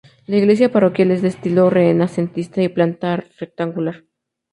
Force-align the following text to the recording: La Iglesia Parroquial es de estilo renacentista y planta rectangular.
La 0.25 0.37
Iglesia 0.37 0.71
Parroquial 0.71 1.11
es 1.11 1.21
de 1.21 1.27
estilo 1.27 1.69
renacentista 1.69 2.59
y 2.63 2.69
planta 2.69 3.17
rectangular. 3.37 4.03